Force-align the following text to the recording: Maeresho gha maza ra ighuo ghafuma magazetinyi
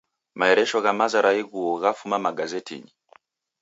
Maeresho 0.39 0.77
gha 0.85 0.93
maza 0.99 1.19
ra 1.25 1.31
ighuo 1.41 1.71
ghafuma 1.81 2.17
magazetinyi 2.25 2.91